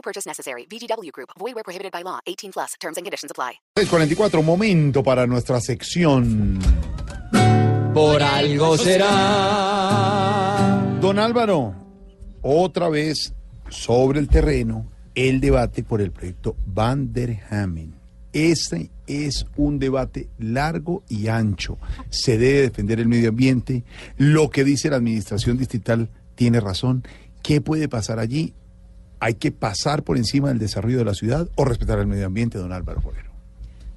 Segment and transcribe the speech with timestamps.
[0.00, 0.64] No purchase necessary.
[0.64, 1.28] VGW Group.
[1.38, 2.20] Void where prohibited by law.
[2.26, 2.74] 18 plus.
[2.80, 3.60] Terms and conditions apply.
[3.76, 6.58] 644, momento para nuestra sección.
[7.92, 9.06] Por algo será.
[11.02, 11.74] Don Álvaro,
[12.40, 13.34] otra vez
[13.68, 17.94] sobre el terreno, el debate por el proyecto Van der Hamen.
[18.32, 21.76] Este es un debate largo y ancho.
[22.08, 23.84] Se debe defender el medio ambiente.
[24.16, 27.02] Lo que dice la administración distrital tiene razón.
[27.42, 28.54] ¿Qué puede pasar allí?
[29.20, 32.58] ¿Hay que pasar por encima del desarrollo de la ciudad o respetar el medio ambiente,
[32.58, 33.30] don Álvaro Forero?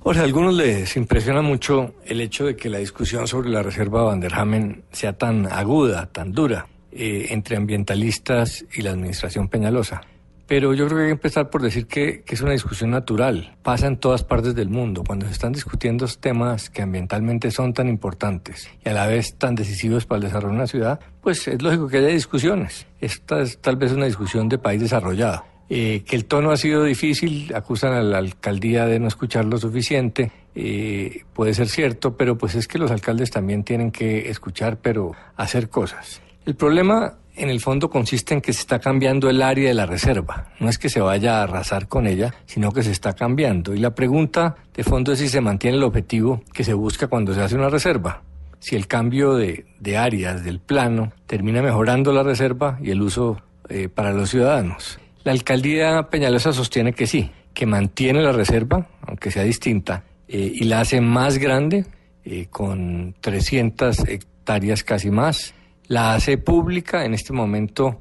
[0.00, 4.02] Jorge, a algunos les impresiona mucho el hecho de que la discusión sobre la reserva
[4.02, 10.02] Van der Hamen sea tan aguda, tan dura, eh, entre ambientalistas y la administración Peñalosa.
[10.46, 13.56] Pero yo creo que hay que empezar por decir que, es una discusión natural.
[13.62, 15.02] Pasa en todas partes del mundo.
[15.06, 19.54] Cuando se están discutiendo temas que ambientalmente son tan importantes y a la vez tan
[19.54, 22.86] decisivos para el desarrollo de una ciudad, pues es lógico que haya discusiones.
[23.00, 25.44] Esta es tal vez una discusión de país desarrollado.
[25.70, 29.56] Eh, que el tono ha sido difícil, acusan a la alcaldía de no escuchar lo
[29.56, 34.76] suficiente, eh, puede ser cierto, pero pues es que los alcaldes también tienen que escuchar,
[34.76, 36.20] pero hacer cosas.
[36.44, 39.86] El problema en el fondo consiste en que se está cambiando el área de la
[39.86, 40.52] reserva.
[40.60, 43.74] No es que se vaya a arrasar con ella, sino que se está cambiando.
[43.74, 47.34] Y la pregunta de fondo es si se mantiene el objetivo que se busca cuando
[47.34, 48.22] se hace una reserva.
[48.60, 53.42] Si el cambio de, de áreas del plano termina mejorando la reserva y el uso
[53.68, 54.98] eh, para los ciudadanos.
[55.24, 60.64] La alcaldía Peñalosa sostiene que sí, que mantiene la reserva, aunque sea distinta, eh, y
[60.64, 61.86] la hace más grande,
[62.24, 65.54] eh, con 300 hectáreas casi más
[65.86, 67.98] la hace pública, en este momento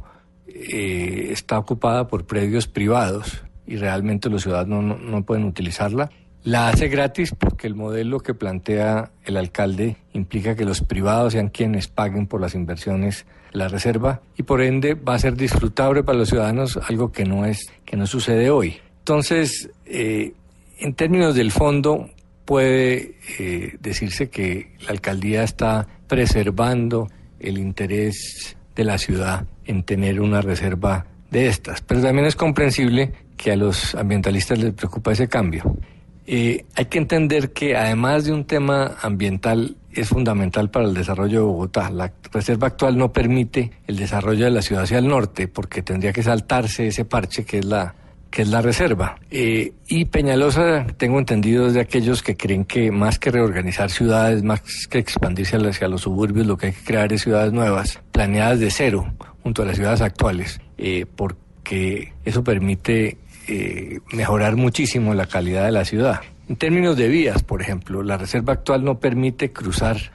[0.47, 6.09] eh, está ocupada por predios privados y realmente los ciudadanos no, pueden utilizarla.
[6.43, 11.49] La hace gratis porque el modelo que plantea el alcalde implica que los privados sean
[11.49, 16.17] quienes paguen por las inversiones la reserva y por ende va a ser disfrutable para
[16.17, 18.77] los ciudadanos, algo que no es que no sucede hoy.
[18.99, 20.33] Entonces, eh,
[20.79, 22.09] en términos del fondo,
[22.45, 27.07] puede eh, decirse que la alcaldía está preservando
[27.43, 31.81] el interés de la ciudad en tener una reserva de estas.
[31.81, 35.77] Pero también es comprensible que a los ambientalistas les preocupa ese cambio.
[36.25, 41.39] Eh, hay que entender que además de un tema ambiental es fundamental para el desarrollo
[41.39, 41.89] de Bogotá.
[41.89, 46.13] La reserva actual no permite el desarrollo de la ciudad hacia el norte porque tendría
[46.13, 47.93] que saltarse ese parche que es la
[48.33, 49.19] que es la reserva.
[49.29, 54.41] Eh, y Peñalosa, tengo entendido, es de aquellos que creen que más que reorganizar ciudades,
[54.41, 58.59] más que expandirse hacia los suburbios, lo que hay que crear es ciudades nuevas, planeadas
[58.59, 65.27] de cero, junto a las ciudades actuales, eh, porque eso permite eh, mejorar muchísimo la
[65.27, 66.21] calidad de la ciudad.
[66.49, 70.11] En términos de vías, por ejemplo, la reserva actual no permite cruzar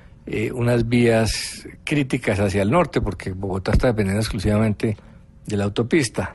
[0.52, 4.94] unas vías críticas hacia el norte, porque Bogotá está dependiendo exclusivamente
[5.46, 6.34] de la autopista.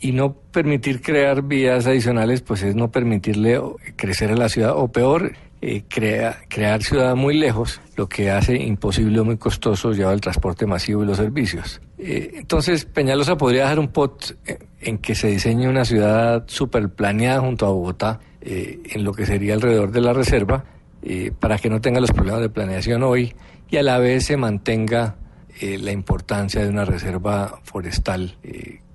[0.00, 3.60] Y no permitir crear vías adicionales, pues es no permitirle
[3.96, 8.56] crecer a la ciudad, o peor, eh, crea, crear ciudad muy lejos, lo que hace
[8.56, 11.80] imposible o muy costoso llevar el transporte masivo y los servicios.
[11.98, 14.36] Eh, entonces, Peñalosa podría dejar un pot
[14.80, 19.26] en que se diseñe una ciudad súper planeada junto a Bogotá, eh, en lo que
[19.26, 20.64] sería alrededor de la reserva,
[21.02, 23.34] eh, para que no tenga los problemas de planeación hoy
[23.70, 25.16] y a la vez se mantenga
[25.60, 28.36] eh, la importancia de una reserva forestal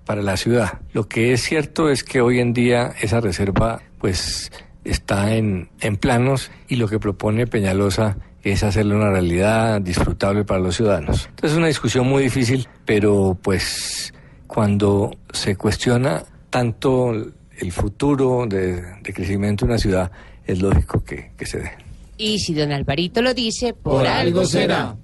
[0.06, 0.80] para la ciudad.
[0.94, 4.52] Lo que es cierto es que hoy en día esa reserva pues
[4.84, 10.60] está en, en planos y lo que propone Peñalosa es hacerle una realidad disfrutable para
[10.60, 11.26] los ciudadanos.
[11.30, 14.14] Entonces es una discusión muy difícil, pero pues
[14.46, 20.12] cuando se cuestiona tanto el futuro de, de crecimiento de una ciudad,
[20.46, 21.72] es lógico que, que, se dé.
[22.18, 24.96] Y si don Alvarito lo dice, por, por algo será.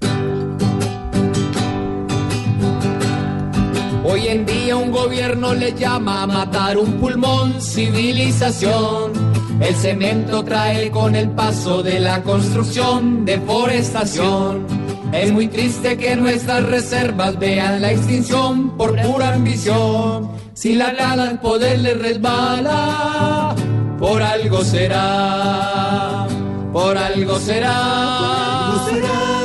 [4.31, 9.11] En día un gobierno le llama a matar un pulmón, civilización.
[9.59, 14.65] El cemento trae con el paso de la construcción, deforestación.
[15.11, 20.31] Es muy triste que nuestras reservas vean la extinción por pura ambición.
[20.53, 23.53] Si la gana el poder le resbala,
[23.99, 26.25] por algo será,
[26.71, 28.69] por algo será,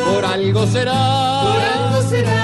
[0.09, 2.36] por algo será, por algo será.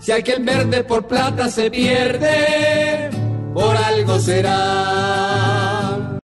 [0.00, 3.10] Si aquel verde por plata se pierde,
[3.52, 5.19] por algo será.